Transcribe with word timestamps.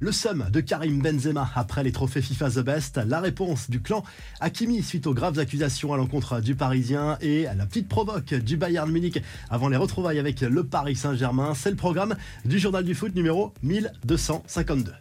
Le 0.00 0.12
somme 0.12 0.46
de 0.52 0.60
Karim 0.60 1.02
Benzema 1.02 1.50
après 1.56 1.82
les 1.82 1.90
trophées 1.90 2.22
FIFA 2.22 2.50
The 2.50 2.58
Best, 2.60 3.00
la 3.04 3.18
réponse 3.18 3.68
du 3.68 3.80
clan 3.80 4.04
Hakimi 4.38 4.80
suite 4.84 5.08
aux 5.08 5.14
graves 5.14 5.40
accusations 5.40 5.92
à 5.92 5.96
l'encontre 5.96 6.40
du 6.40 6.54
Parisien 6.54 7.18
et 7.20 7.46
la 7.56 7.66
petite 7.66 7.88
provoque 7.88 8.32
du 8.32 8.56
Bayern 8.56 8.88
Munich 8.88 9.20
avant 9.50 9.68
les 9.68 9.76
retrouvailles 9.76 10.20
avec 10.20 10.40
le 10.42 10.62
Paris 10.62 10.94
Saint-Germain. 10.94 11.52
C'est 11.56 11.70
le 11.70 11.76
programme 11.76 12.14
du 12.44 12.60
journal 12.60 12.84
du 12.84 12.94
foot 12.94 13.12
numéro 13.16 13.52
1252. 13.64 14.92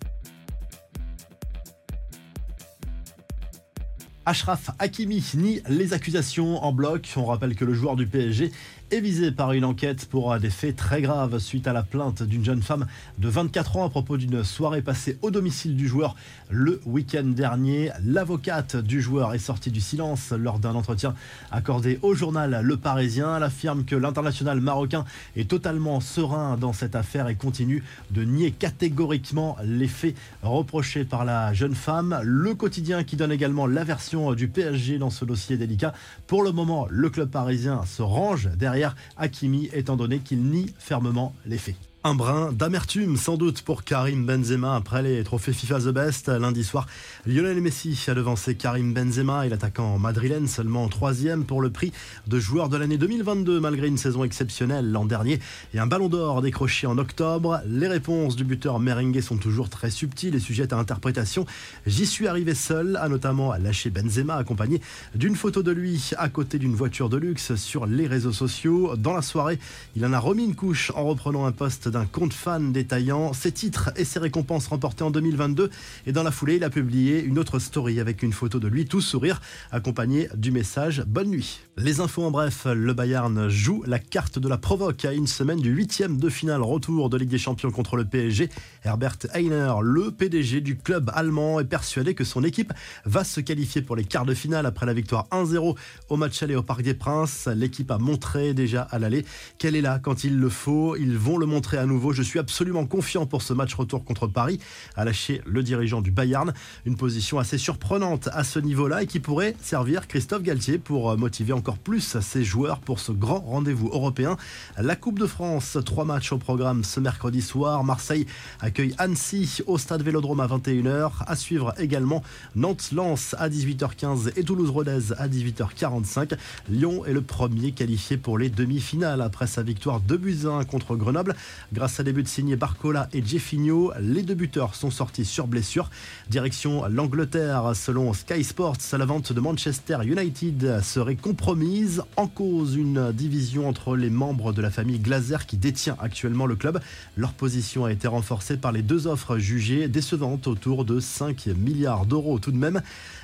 Ashraf 4.27 4.71
Hakimi 4.77 5.23
nie 5.35 5.61
les 5.69 5.93
accusations 5.93 6.61
en 6.61 6.73
bloc. 6.73 7.13
On 7.15 7.23
rappelle 7.23 7.55
que 7.55 7.63
le 7.63 7.73
joueur 7.73 7.95
du 7.95 8.07
PSG 8.07 8.51
est 8.89 9.01
visé 9.01 9.31
par 9.31 9.51
une 9.51 9.65
enquête 9.65 10.05
pour 10.05 10.37
des 10.39 10.49
faits 10.49 10.77
très 10.77 11.01
graves 11.01 11.39
suite 11.39 11.67
à 11.67 11.73
la 11.73 11.83
plainte 11.83 12.23
d'une 12.23 12.45
jeune 12.45 12.61
femme 12.61 12.87
de 13.17 13.27
24 13.27 13.75
ans 13.75 13.85
à 13.85 13.89
propos 13.89 14.15
d'une 14.15 14.45
soirée 14.45 14.81
passée 14.81 15.17
au 15.21 15.29
domicile 15.29 15.75
du 15.75 15.89
joueur 15.89 16.15
le 16.49 16.79
week-end 16.85 17.25
dernier. 17.25 17.91
L'avocate 18.05 18.77
du 18.77 19.01
joueur 19.01 19.33
est 19.33 19.39
sortie 19.39 19.71
du 19.71 19.81
silence 19.81 20.31
lors 20.31 20.59
d'un 20.59 20.73
entretien 20.73 21.15
accordé 21.51 21.99
au 22.01 22.13
journal 22.13 22.61
Le 22.63 22.77
Parisien. 22.77 23.35
Elle 23.35 23.43
affirme 23.43 23.83
que 23.83 23.95
l'international 23.95 24.61
marocain 24.61 25.03
est 25.35 25.49
totalement 25.49 25.99
serein 25.99 26.55
dans 26.55 26.71
cette 26.71 26.95
affaire 26.95 27.27
et 27.27 27.35
continue 27.35 27.83
de 28.11 28.23
nier 28.23 28.51
catégoriquement 28.51 29.57
les 29.65 29.89
faits 29.89 30.15
reprochés 30.43 31.03
par 31.03 31.25
la 31.25 31.53
jeune 31.53 31.75
femme. 31.75 32.21
Le 32.23 32.55
quotidien 32.55 33.03
qui 33.03 33.17
donne 33.17 33.33
également 33.33 33.67
la 33.67 33.83
version 33.83 34.33
du 34.33 34.47
PSG 34.47 34.97
dans 34.97 35.09
ce 35.09 35.25
dossier 35.25 35.57
délicat. 35.57 35.93
Pour 36.25 36.41
le 36.41 36.53
moment, 36.53 36.87
le 36.89 37.09
club 37.09 37.29
parisien 37.29 37.83
se 37.85 38.01
range 38.01 38.49
derrière 38.55 38.76
Hakimi, 39.17 39.69
étant 39.73 39.95
donné 39.95 40.19
qu'il 40.19 40.41
nie 40.41 40.73
fermement 40.77 41.33
les 41.45 41.57
faits. 41.57 41.75
Un 42.07 42.15
brin 42.15 42.53
d'amertume 42.53 43.17
sans 43.17 43.35
doute 43.35 43.63
pour 43.63 43.83
Karim 43.83 44.25
Benzema 44.25 44.77
après 44.77 45.01
les 45.01 45.21
trophées 45.25 45.51
FIFA 45.51 45.79
The 45.79 45.89
Best. 45.89 46.29
Lundi 46.29 46.63
soir, 46.63 46.87
Lionel 47.25 47.59
Messi 47.59 48.01
a 48.07 48.13
devancé 48.13 48.55
Karim 48.55 48.93
Benzema 48.93 49.45
et 49.45 49.49
l'attaquant 49.49 49.99
madrilène 49.99 50.47
seulement 50.47 50.87
troisième 50.87 51.43
pour 51.43 51.59
le 51.61 51.69
prix 51.69 51.91
de 52.25 52.39
joueur 52.39 52.69
de 52.69 52.77
l'année 52.77 52.97
2022 52.97 53.59
malgré 53.59 53.87
une 53.87 53.97
saison 53.97 54.23
exceptionnelle 54.23 54.89
l'an 54.89 55.03
dernier 55.03 55.41
et 55.73 55.79
un 55.79 55.85
ballon 55.85 56.07
d'or 56.07 56.41
décroché 56.41 56.87
en 56.87 56.97
octobre. 56.97 57.59
Les 57.67 57.89
réponses 57.89 58.37
du 58.37 58.45
buteur 58.45 58.79
merengue 58.79 59.19
sont 59.19 59.35
toujours 59.35 59.69
très 59.69 59.89
subtiles 59.89 60.35
et 60.35 60.39
sujettes 60.39 60.71
à 60.71 60.77
interprétation. 60.77 61.45
J'y 61.85 62.05
suis 62.05 62.29
arrivé 62.29 62.55
seul, 62.55 62.95
a 62.95 63.09
notamment 63.09 63.53
lâché 63.55 63.89
Benzema 63.89 64.37
accompagné 64.37 64.79
d'une 65.13 65.35
photo 65.35 65.61
de 65.61 65.71
lui 65.71 66.11
à 66.17 66.29
côté 66.29 66.57
d'une 66.57 66.73
voiture 66.73 67.09
de 67.09 67.17
luxe 67.17 67.55
sur 67.55 67.85
les 67.85 68.07
réseaux 68.07 68.31
sociaux. 68.31 68.95
Dans 68.95 69.11
la 69.11 69.21
soirée, 69.21 69.59
il 69.97 70.05
en 70.05 70.13
a 70.13 70.19
remis 70.19 70.45
une 70.45 70.55
couche 70.55 70.93
en 70.95 71.03
reprenant 71.03 71.45
un 71.45 71.51
poste 71.51 71.96
compte 72.05 72.33
fan 72.33 72.71
détaillant 72.71 73.33
ses 73.33 73.51
titres 73.51 73.91
et 73.95 74.05
ses 74.05 74.19
récompenses 74.19 74.67
remportées 74.67 75.03
en 75.03 75.11
2022. 75.11 75.69
Et 76.05 76.11
dans 76.11 76.23
la 76.23 76.31
foulée, 76.31 76.55
il 76.55 76.63
a 76.63 76.69
publié 76.69 77.23
une 77.23 77.39
autre 77.39 77.59
story 77.59 77.99
avec 77.99 78.23
une 78.23 78.33
photo 78.33 78.59
de 78.59 78.67
lui 78.67 78.85
tout 78.85 79.01
sourire, 79.01 79.41
accompagné 79.71 80.29
du 80.35 80.51
message 80.51 81.03
Bonne 81.07 81.29
nuit. 81.29 81.61
Les 81.77 81.99
infos 81.99 82.23
en 82.23 82.31
bref, 82.31 82.65
le 82.65 82.93
Bayern 82.93 83.49
joue 83.49 83.83
la 83.85 83.99
carte 83.99 84.39
de 84.39 84.47
la 84.47 84.57
provoque 84.57 85.05
à 85.05 85.13
une 85.13 85.27
semaine 85.27 85.59
du 85.59 85.69
huitième 85.69 86.17
de 86.17 86.29
finale 86.29 86.61
retour 86.61 87.09
de 87.09 87.17
Ligue 87.17 87.29
des 87.29 87.37
Champions 87.37 87.71
contre 87.71 87.95
le 87.97 88.05
PSG. 88.05 88.49
Herbert 88.83 89.17
Heiner, 89.33 89.73
le 89.81 90.11
PDG 90.11 90.61
du 90.61 90.77
club 90.77 91.11
allemand, 91.13 91.59
est 91.59 91.65
persuadé 91.65 92.13
que 92.13 92.23
son 92.23 92.43
équipe 92.43 92.73
va 93.05 93.23
se 93.23 93.41
qualifier 93.41 93.81
pour 93.81 93.95
les 93.95 94.03
quarts 94.03 94.25
de 94.25 94.33
finale 94.33 94.65
après 94.65 94.85
la 94.85 94.93
victoire 94.93 95.27
1-0 95.31 95.75
au 96.09 96.17
match 96.17 96.41
aller 96.43 96.55
au 96.55 96.63
Parc 96.63 96.81
des 96.81 96.93
Princes. 96.93 97.47
L'équipe 97.55 97.91
a 97.91 97.97
montré 97.97 98.53
déjà 98.53 98.81
à 98.81 98.99
l'aller 98.99 99.25
qu'elle 99.57 99.75
est 99.75 99.81
là 99.81 99.99
quand 99.99 100.23
il 100.23 100.37
le 100.37 100.49
faut? 100.49 100.95
Ils 100.95 101.17
vont 101.17 101.37
le 101.37 101.45
montrer 101.45 101.76
à 101.77 101.85
nouveau. 101.85 102.13
Je 102.13 102.21
suis 102.21 102.39
absolument 102.39 102.85
confiant 102.85 103.25
pour 103.25 103.41
ce 103.41 103.53
match 103.53 103.73
retour 103.73 104.03
contre 104.03 104.27
Paris, 104.27 104.59
a 104.95 105.05
lâché 105.05 105.41
le 105.45 105.63
dirigeant 105.63 106.01
du 106.01 106.11
Bayern. 106.11 106.53
Une 106.85 106.95
position 106.95 107.39
assez 107.39 107.57
surprenante 107.57 108.29
à 108.33 108.43
ce 108.43 108.59
niveau-là 108.59 109.03
et 109.03 109.07
qui 109.07 109.19
pourrait 109.19 109.55
servir 109.61 110.07
Christophe 110.07 110.43
Galtier 110.43 110.77
pour 110.77 111.11
euh, 111.11 111.17
motiver 111.17 111.53
encore 111.53 111.77
plus 111.77 112.17
ses 112.19 112.43
joueurs 112.43 112.79
pour 112.79 112.99
ce 112.99 113.11
grand 113.11 113.39
rendez-vous 113.39 113.89
européen. 113.89 114.37
La 114.77 114.95
Coupe 114.95 115.19
de 115.19 115.25
France, 115.27 115.77
trois 115.85 116.05
matchs 116.05 116.31
au 116.31 116.37
programme 116.37 116.83
ce 116.83 116.99
mercredi 116.99 117.41
soir. 117.41 117.83
Marseille 117.83 118.25
accueille 118.59 118.93
Annecy 118.97 119.61
au 119.67 119.77
stade 119.77 120.01
Vélodrome 120.01 120.39
à 120.39 120.47
21h. 120.47 121.11
À 121.25 121.35
suivre 121.35 121.73
également 121.77 122.23
Nantes-Lens 122.55 123.35
à 123.37 123.49
18h15 123.49 124.31
et 124.35 124.43
Toulouse-Rodez 124.43 125.13
à 125.17 125.27
18h45. 125.27 126.37
Lyon 126.69 127.05
est 127.05 127.13
le 127.13 127.21
premier 127.21 127.71
qualifié 127.71 128.17
pour 128.17 128.37
les 128.37 128.49
demi-finales 128.49 129.21
après 129.21 129.47
sa 129.47 129.63
victoire 129.63 129.99
de 130.01 130.17
buts 130.17 130.45
contre 130.69 130.95
Grenoble. 130.95 131.35
Grâce 131.73 131.99
à 131.99 132.03
des 132.03 132.13
buts 132.13 132.23
signés 132.25 132.55
Barcola 132.55 133.09
et 133.11 133.21
Jeffinho, 133.21 133.91
les 133.99 134.23
deux 134.23 134.35
buteurs 134.35 134.73
sont 134.73 134.89
sortis 134.89 135.25
sur 135.25 135.47
blessure. 135.47 135.89
Direction 136.29 136.85
l'Angleterre, 136.87 137.75
selon 137.75 138.13
Sky 138.13 138.45
Sports, 138.45 138.77
la 138.97 139.05
vente 139.05 139.33
de 139.33 139.41
Manchester 139.41 139.97
United 140.05 140.81
serait 140.81 141.17
compromise. 141.17 142.03
En 142.15 142.27
cause, 142.27 142.75
une 142.75 143.11
division 143.11 143.67
entre 143.67 143.97
les 143.97 144.09
membres 144.09 144.53
de 144.53 144.61
la 144.61 144.71
famille 144.71 144.99
Glazer 144.99 145.45
qui 145.45 145.57
détient 145.57 145.97
actuellement 145.99 146.45
le 146.45 146.55
club. 146.55 146.79
Leur 147.17 147.33
position 147.33 147.83
a 147.83 147.91
été 147.91 148.07
renforcée 148.07 148.55
par 148.55 148.71
les 148.71 148.81
deux 148.81 149.05
offres 149.05 149.37
jugées 149.37 149.89
décevantes 149.89 150.47
autour 150.47 150.85
de 150.85 151.01
5 151.01 151.47
milliards 151.47 152.05
d'euros 152.05 152.39
tout 152.39 152.53
de 152.53 152.57
même. 152.57 152.81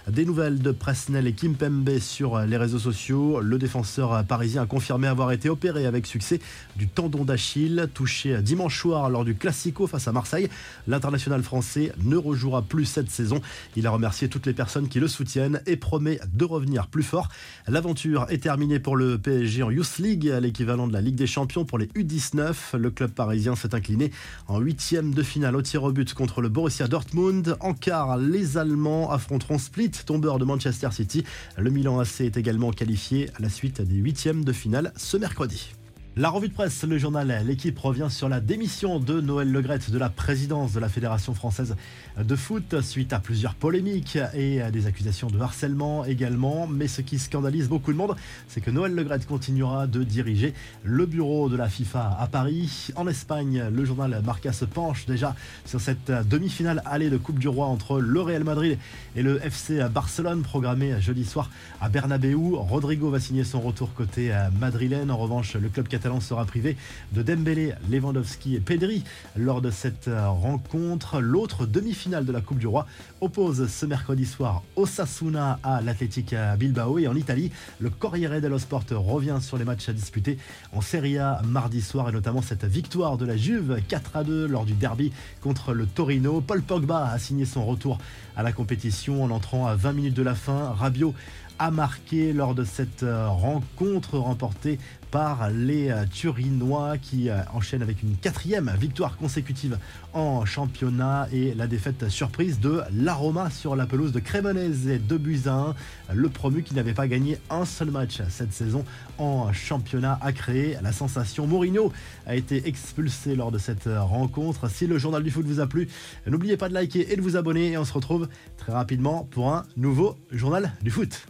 Des 0.09 0.25
nouvelles 0.25 0.59
de 0.59 0.71
Presnel 0.71 1.27
et 1.27 1.33
Kimpembe 1.33 1.97
sur 1.99 2.39
les 2.39 2.57
réseaux 2.57 2.79
sociaux. 2.79 3.39
Le 3.39 3.57
défenseur 3.57 4.25
parisien 4.25 4.63
a 4.63 4.65
confirmé 4.65 5.07
avoir 5.07 5.31
été 5.31 5.47
opéré 5.47 5.85
avec 5.85 6.05
succès 6.05 6.41
du 6.75 6.89
tendon 6.89 7.23
d'Achille 7.23 7.87
touché 7.93 8.32
dimanche 8.41 8.79
soir 8.79 9.09
lors 9.09 9.25
du 9.25 9.35
Classico 9.35 9.87
face 9.87 10.07
à 10.07 10.11
Marseille. 10.11 10.49
L'international 10.87 11.43
français 11.43 11.91
ne 12.03 12.15
rejouera 12.15 12.61
plus 12.61 12.85
cette 12.85 13.09
saison. 13.09 13.41
Il 13.75 13.87
a 13.87 13.91
remercié 13.91 14.27
toutes 14.29 14.45
les 14.45 14.53
personnes 14.53 14.87
qui 14.87 14.99
le 14.99 15.07
soutiennent 15.07 15.61
et 15.65 15.75
promet 15.75 16.19
de 16.33 16.45
revenir 16.45 16.87
plus 16.87 17.03
fort. 17.03 17.29
L'aventure 17.67 18.25
est 18.29 18.43
terminée 18.43 18.79
pour 18.79 18.95
le 18.95 19.17
PSG 19.17 19.63
en 19.63 19.71
Youth 19.71 19.97
League, 19.99 20.31
l'équivalent 20.41 20.87
de 20.87 20.93
la 20.93 21.01
Ligue 21.01 21.15
des 21.15 21.27
Champions 21.27 21.65
pour 21.65 21.77
les 21.77 21.87
U19. 21.87 22.77
Le 22.77 22.91
club 22.91 23.11
parisien 23.11 23.55
s'est 23.55 23.75
incliné 23.75 24.11
en 24.47 24.59
huitième 24.59 25.13
de 25.13 25.23
finale 25.23 25.55
au 25.55 25.61
tir 25.61 25.83
au 25.83 25.91
but 25.91 26.13
contre 26.13 26.41
le 26.41 26.49
Borussia 26.49 26.87
Dortmund. 26.87 27.57
En 27.59 27.73
quart, 27.73 28.17
les 28.17 28.57
Allemands 28.57 29.11
affronteront 29.11 29.57
Split, 29.57 29.91
tombeur 30.05 30.39
de 30.39 30.45
Manchester 30.45 30.89
City. 30.91 31.23
Le 31.57 31.69
Milan 31.69 31.99
AC 31.99 32.21
est 32.21 32.37
également 32.37 32.71
qualifié 32.71 33.29
à 33.35 33.41
la 33.41 33.49
suite 33.49 33.81
des 33.81 33.95
huitièmes 33.95 34.43
de 34.43 34.53
finale 34.53 34.93
ce 34.95 35.17
mercredi. 35.17 35.73
La 36.15 36.29
revue 36.29 36.47
de 36.47 36.53
presse, 36.53 36.83
le 36.83 36.99
journal 36.99 37.43
L'équipe 37.43 37.79
revient 37.79 38.05
sur 38.11 38.29
la 38.29 38.39
démission 38.39 38.99
de 38.99 39.19
Noël 39.19 39.51
Legrette 39.51 39.89
de 39.89 39.97
la 39.97 40.09
présidence 40.09 40.71
de 40.71 40.79
la 40.79 40.87
Fédération 40.87 41.33
française 41.33 41.75
de 42.19 42.35
foot 42.35 42.81
suite 42.81 43.13
à 43.13 43.19
plusieurs 43.19 43.55
polémiques 43.55 44.19
et 44.35 44.61
à 44.61 44.69
des 44.69 44.85
accusations 44.85 45.25
de 45.25 45.39
harcèlement 45.39 46.05
également. 46.05 46.67
Mais 46.67 46.87
ce 46.87 47.01
qui 47.01 47.17
scandalise 47.17 47.67
beaucoup 47.67 47.91
de 47.91 47.97
monde, 47.97 48.15
c'est 48.47 48.61
que 48.61 48.69
Noël 48.69 48.93
Legrette 48.93 49.25
continuera 49.25 49.87
de 49.87 50.03
diriger 50.03 50.53
le 50.83 51.07
bureau 51.07 51.49
de 51.49 51.55
la 51.57 51.67
FIFA 51.67 52.15
à 52.19 52.27
Paris. 52.27 52.89
En 52.95 53.07
Espagne, 53.07 53.63
le 53.73 53.83
journal 53.83 54.21
Marca 54.23 54.53
se 54.53 54.65
penche 54.65 55.07
déjà 55.07 55.35
sur 55.65 55.81
cette 55.81 56.11
demi-finale 56.29 56.83
allée 56.85 57.09
de 57.09 57.17
Coupe 57.17 57.39
du 57.39 57.47
Roi 57.47 57.65
entre 57.65 57.99
le 57.99 58.21
Real 58.21 58.43
Madrid 58.43 58.77
et 59.15 59.23
le 59.23 59.43
FC 59.43 59.83
Barcelone 59.91 60.43
programmée 60.43 61.01
jeudi 61.01 61.25
soir 61.25 61.49
à 61.81 61.89
Bernabeu. 61.89 62.37
Rodrigo 62.37 63.09
va 63.09 63.19
signer 63.19 63.45
son 63.45 63.61
retour 63.61 63.95
côté 63.95 64.31
madrilène. 64.59 65.09
En 65.09 65.17
revanche, 65.17 65.55
le 65.55 65.69
club 65.69 65.87
catalan 65.87 66.02
sera 66.19 66.45
privé 66.45 66.75
de 67.13 67.21
Dembélé, 67.21 67.73
Lewandowski 67.89 68.55
et 68.55 68.59
Pedri 68.59 69.03
lors 69.35 69.61
de 69.61 69.71
cette 69.71 70.09
rencontre. 70.09 71.21
L'autre 71.21 71.65
demi-finale 71.65 72.25
de 72.25 72.31
la 72.31 72.41
Coupe 72.41 72.59
du 72.59 72.67
Roi 72.67 72.85
oppose 73.21 73.67
ce 73.67 73.85
mercredi 73.85 74.25
soir 74.25 74.63
Osasuna 74.75 75.59
à 75.63 75.81
l'Athletic 75.81 76.35
Bilbao 76.57 76.99
et 76.99 77.07
en 77.07 77.15
Italie, 77.15 77.51
le 77.79 77.89
Corriere 77.89 78.41
dello 78.41 78.59
Sport 78.59 78.83
revient 78.91 79.37
sur 79.41 79.57
les 79.57 79.65
matchs 79.65 79.89
à 79.89 79.93
disputer 79.93 80.37
en 80.73 80.81
Serie 80.81 81.17
A 81.17 81.41
mardi 81.45 81.81
soir 81.81 82.09
et 82.09 82.11
notamment 82.11 82.41
cette 82.41 82.65
victoire 82.65 83.17
de 83.17 83.25
la 83.25 83.37
Juve 83.37 83.79
4 83.87 84.17
à 84.17 84.23
2 84.23 84.47
lors 84.47 84.65
du 84.65 84.73
derby 84.73 85.11
contre 85.41 85.73
le 85.73 85.85
Torino. 85.85 86.41
Paul 86.41 86.61
Pogba 86.61 87.07
a 87.07 87.19
signé 87.19 87.45
son 87.45 87.65
retour 87.65 87.97
à 88.35 88.43
la 88.43 88.51
compétition 88.51 89.23
en 89.23 89.31
entrant 89.31 89.67
à 89.67 89.75
20 89.75 89.93
minutes 89.93 90.13
de 90.13 90.23
la 90.23 90.35
fin. 90.35 90.73
Rabiot 90.77 91.13
a 91.59 91.71
marqué 91.71 92.33
lors 92.33 92.55
de 92.55 92.63
cette 92.63 93.05
rencontre 93.05 94.17
remportée 94.17 94.79
par 95.11 95.51
les 95.51 95.93
Turinois 96.11 96.97
qui 96.97 97.29
enchaînent 97.53 97.83
avec 97.83 98.01
une 98.01 98.15
quatrième 98.15 98.71
victoire 98.79 99.15
consécutive 99.15 99.77
en 100.13 100.43
championnat 100.43 101.27
et 101.31 101.53
la 101.53 101.67
défaite 101.67 102.09
surprise 102.09 102.59
de 102.59 102.81
l'Aroma 102.91 103.51
sur 103.51 103.75
la 103.75 103.85
pelouse 103.85 104.11
de 104.11 104.19
Cremonese 104.19 104.99
2 104.99 105.17
buts 105.19 105.41
à 105.45 105.75
1. 106.09 106.15
Le 106.15 106.29
promu 106.29 106.63
qui 106.63 106.73
n'avait 106.73 106.95
pas 106.95 107.07
gagné 107.07 107.37
un 107.51 107.65
seul 107.65 107.91
match 107.91 108.21
cette 108.29 108.53
saison 108.53 108.85
en 109.19 109.53
championnat 109.53 110.17
a 110.21 110.31
créé 110.31 110.77
la 110.81 110.91
sensation. 110.91 111.45
Mourinho 111.45 111.93
a 112.25 112.35
été 112.35 112.67
expulsé 112.67 113.35
lors 113.35 113.51
de 113.51 113.59
cette 113.59 113.87
rencontre. 113.87 114.67
Si 114.67 114.87
le 114.87 114.97
journal 114.97 115.21
du 115.21 115.29
foot 115.29 115.45
vous 115.45 115.59
a 115.59 115.67
plu, 115.67 115.89
n'oubliez 116.25 116.57
pas 116.57 116.69
de 116.69 116.73
liker 116.73 117.13
et 117.13 117.15
de 117.15 117.21
vous 117.21 117.37
abonner 117.37 117.73
et 117.73 117.77
on 117.77 117.85
se 117.85 117.93
retrouve 117.93 118.27
très 118.57 118.73
rapidement 118.73 119.27
pour 119.29 119.53
un 119.53 119.63
nouveau 119.77 120.15
journal 120.31 120.73
du 120.81 120.89
foot. 120.89 121.27